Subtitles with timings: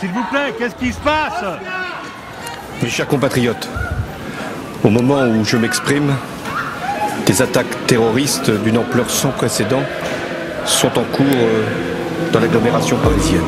[0.00, 1.42] S'il vous plaît, qu'est-ce qui se passe
[2.82, 3.68] Mes chers compatriotes,
[4.84, 6.14] au moment où je m'exprime,
[7.24, 9.82] des attaques terroristes d'une ampleur sans précédent
[10.66, 11.64] sont en cours euh,
[12.32, 13.40] dans l'agglomération parisienne.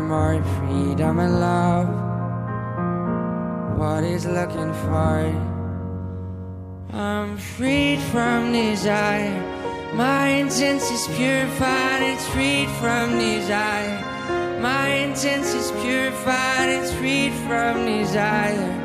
[0.00, 1.88] My freedom and love.
[3.78, 5.52] What he's looking for.
[6.92, 9.40] I'm freed from desire.
[9.94, 14.00] My incense is purified, it's freed from desire.
[14.60, 18.81] My incense is purified, it's freed from desire.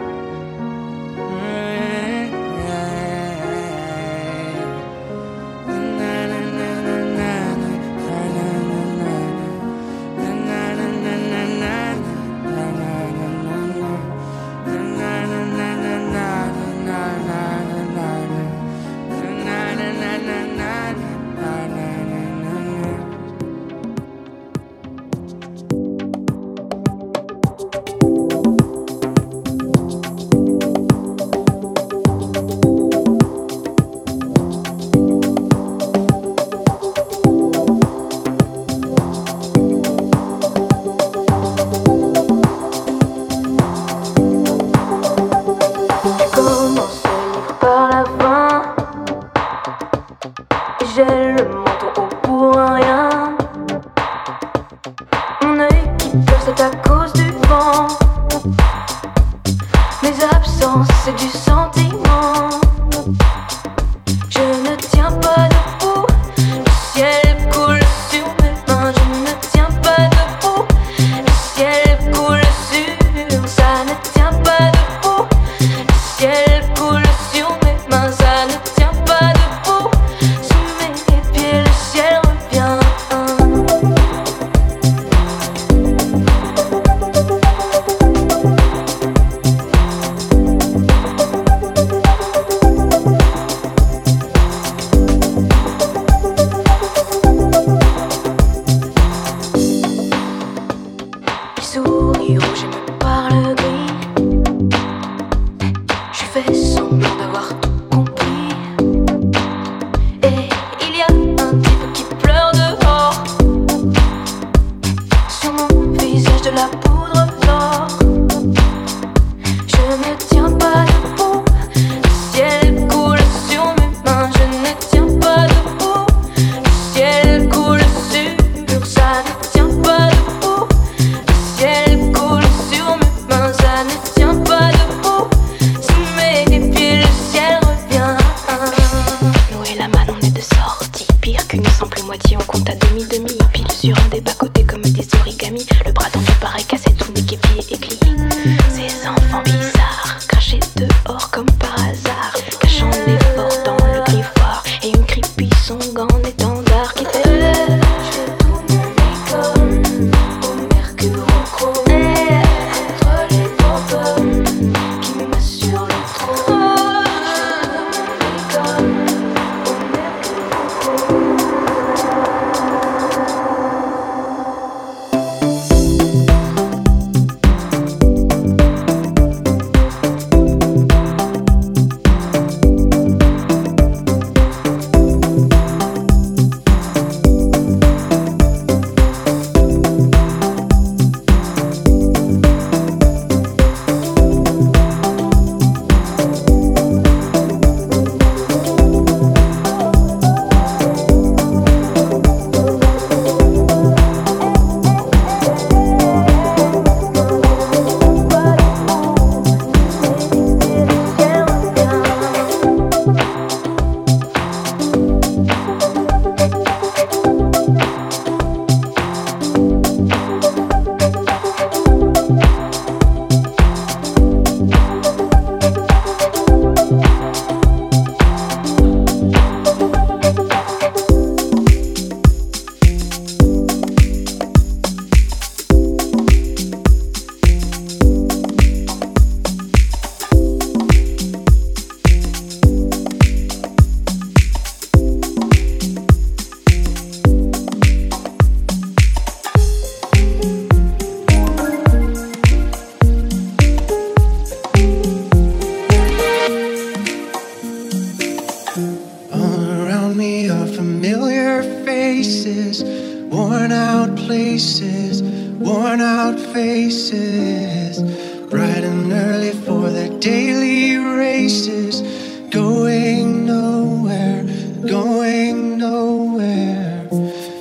[271.47, 272.01] places,
[272.49, 274.43] going nowhere,
[274.85, 277.07] going nowhere.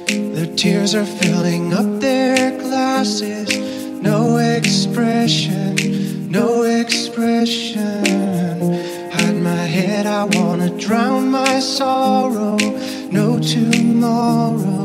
[0.08, 3.48] Their tears are filling up their glasses,
[4.02, 8.02] no expression, no expression.
[9.12, 12.56] Hide my head, I wanna drown my sorrow,
[13.12, 14.82] no tomorrow,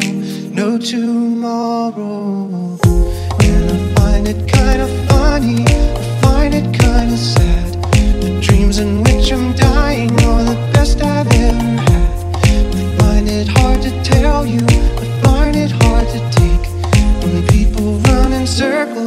[0.62, 2.78] no tomorrow.
[3.50, 5.71] And I find it kinda funny.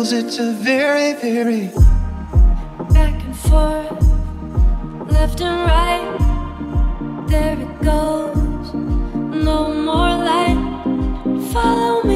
[0.04, 1.68] feels it's a very, very
[2.92, 7.26] back and forth, left and right.
[7.28, 10.60] There it goes, no more light.
[11.52, 12.13] Follow me.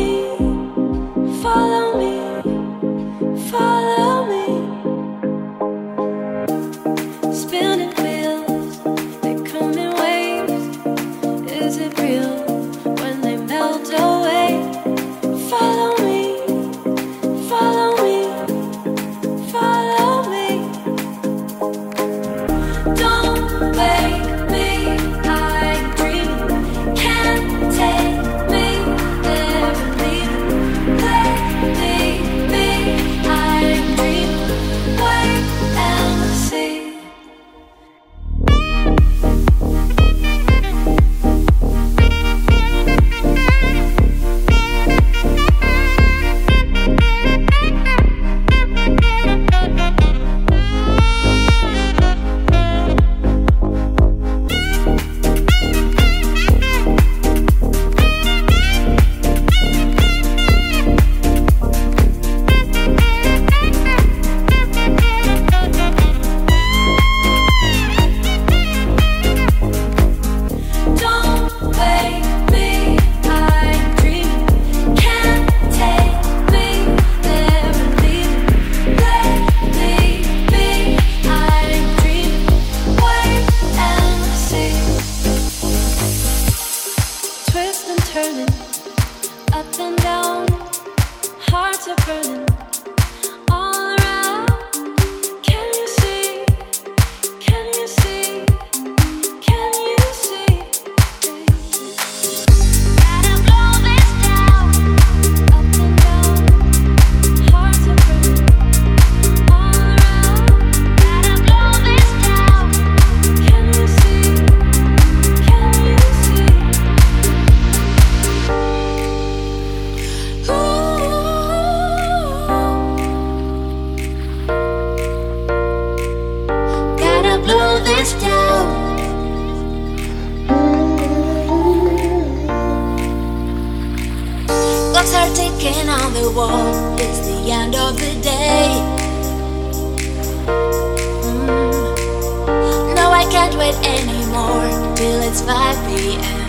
[143.69, 146.49] it anymore till it's 5 p.m.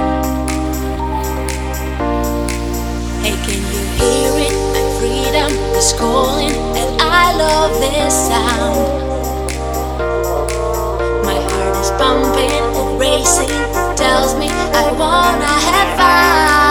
[3.21, 4.55] Hey, can you hear it?
[4.73, 8.79] My freedom is calling, and I love this sound.
[11.25, 13.55] My heart is pumping and racing,
[13.97, 16.68] tells me I wanna have fun.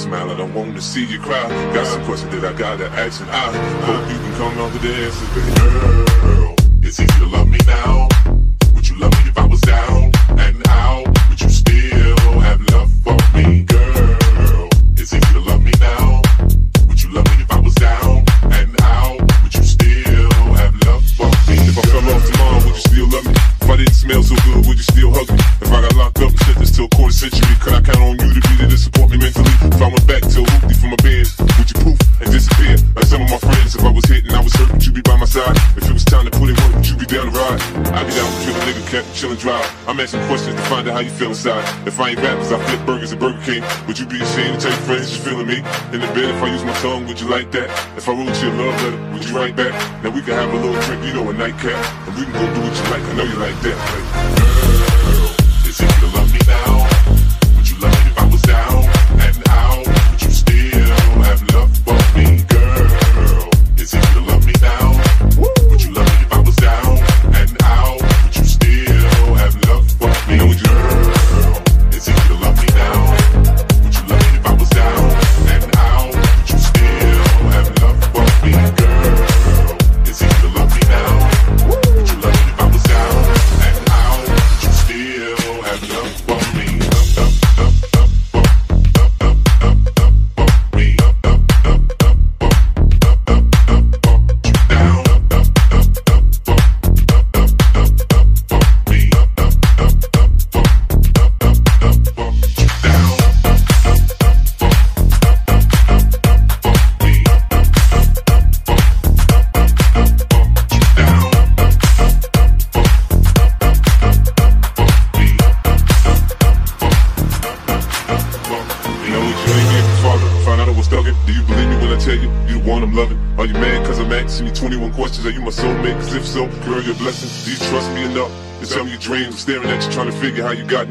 [0.00, 0.30] Smile.
[0.30, 1.48] I don't want to see you cry.
[1.74, 3.52] Got some questions that I gotta ask, and I
[3.84, 5.52] hope you can come on the answers, baby.
[5.60, 5.89] Girl,
[40.00, 41.60] I'm asking questions to find out how you feel inside.
[41.86, 43.62] If I ain't rappers, I flip burgers at Burger King.
[43.86, 45.58] Would you be ashamed to tell your friends you're feeling me?
[45.92, 47.68] In the bed, if I use my tongue, would you like that?
[47.98, 49.76] If I wrote you a love letter, would you write back?
[50.02, 51.76] Now we can have a little drink, you know, a nightcap.
[52.08, 53.76] And we can go do what you like, I know you like that.
[53.76, 54.59] Like,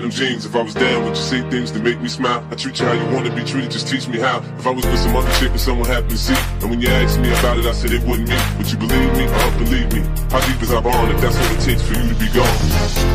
[0.09, 0.45] them jeans.
[0.45, 2.45] If I was down, would you say things to make me smile?
[2.51, 4.39] I treat you how you want to be treated, just teach me how.
[4.57, 6.89] If I was with some other chick and someone happened to see, and when you
[6.89, 8.37] asked me about it, I said it wasn't me.
[8.57, 10.01] Would you believe me or believe me?
[10.31, 12.57] How deep is our bond if that's what it takes for you to be gone?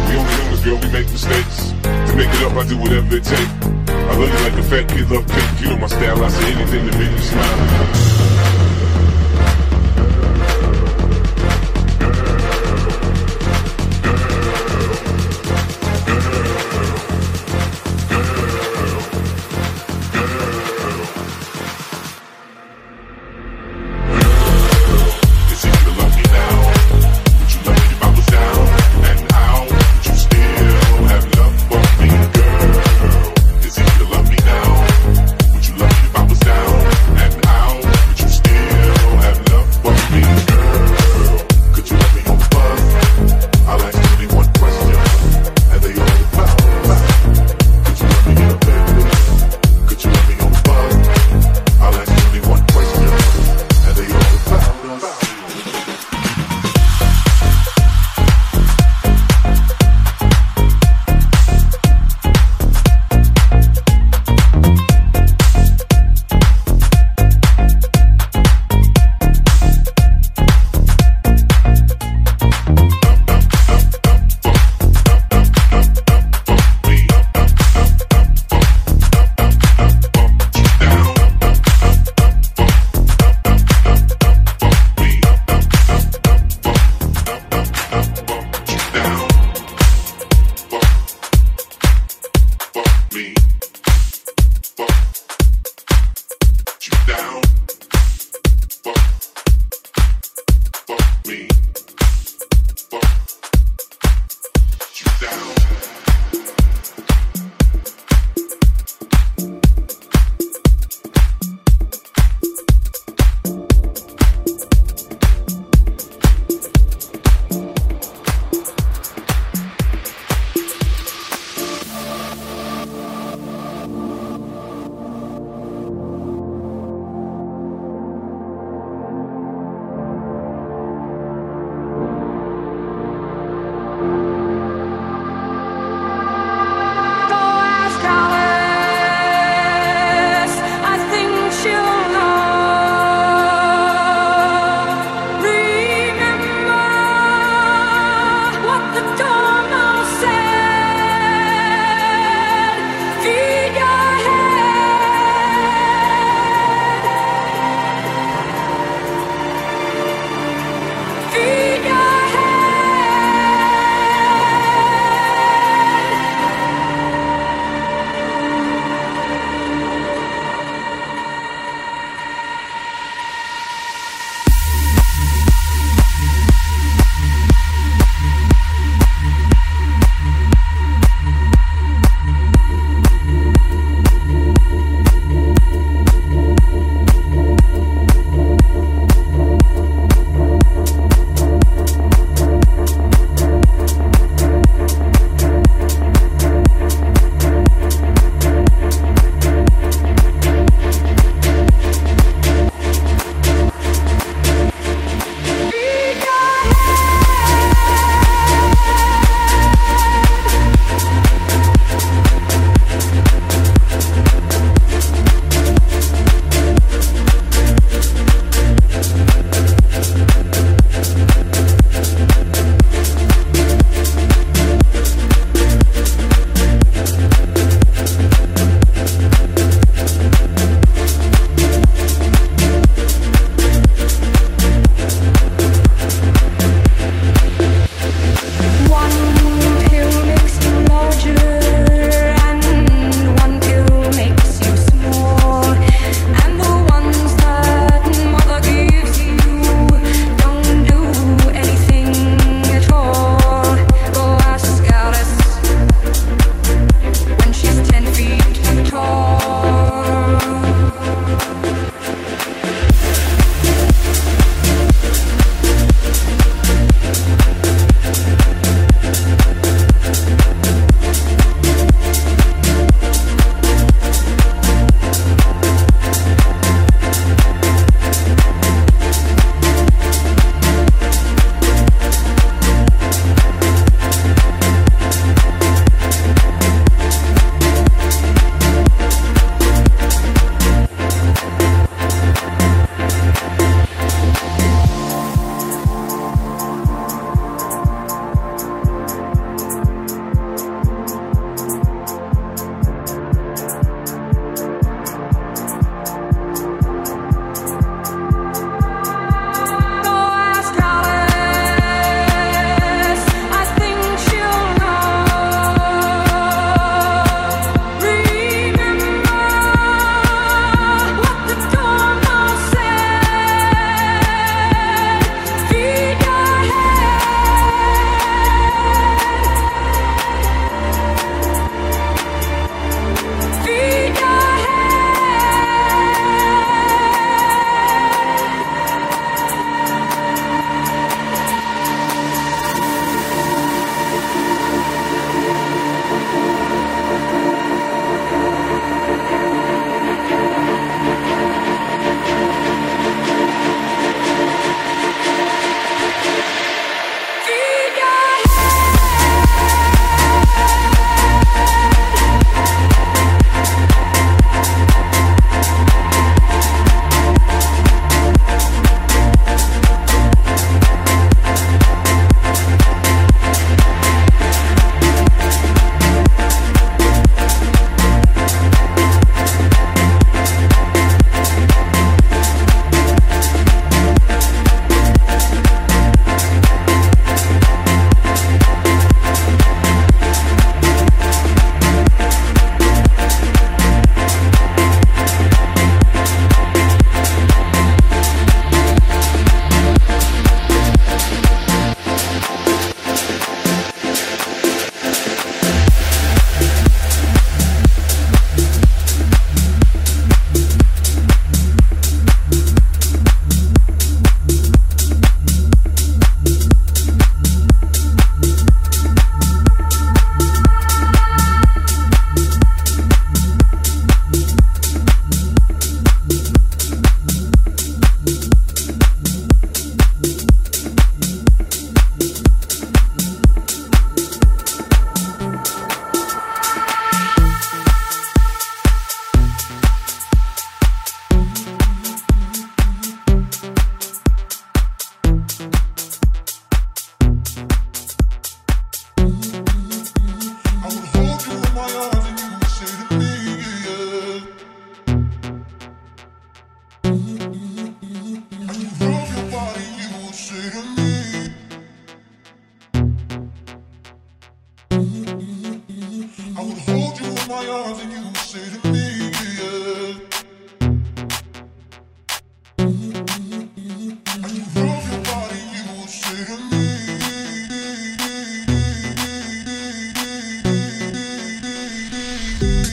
[0.09, 1.73] We only humans, girl, we make mistakes.
[1.83, 3.53] To make it up, I do whatever it takes.
[3.89, 5.61] I love you like a fat kid love cake.
[5.61, 8.34] You know my style, I say anything to make you smile.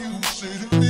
[0.00, 0.89] you say to me.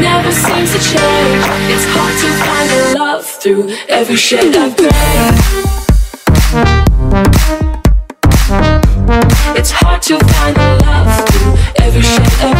[0.00, 1.44] never seems to change.
[1.72, 4.90] It's hard to find the love through every shade of gray.
[9.58, 12.55] It's hard to find the love through every shade of